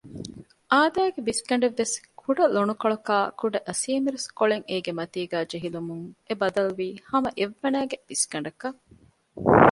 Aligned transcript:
އާދައިގެ 0.73 1.21
ބިސްގަނޑެއްވެސް 1.69 1.95
ކުޑަ 2.21 2.43
ލޮނުކޮޅަކާއި 2.55 3.29
ކުޑަ 3.39 3.59
އަސޭމިރުސްކޮޅެއް 3.67 4.65
އޭގެ 4.69 4.91
މަތީގައި 4.99 5.47
ޖެހިލުމުން 5.51 6.05
އެ 6.27 6.33
ބަދަލުވީ 6.41 6.89
ހަމަ 7.09 7.29
އެއްވަނައިގެ 7.37 7.97
ބިސްގަނޑަކަށް 8.07 8.79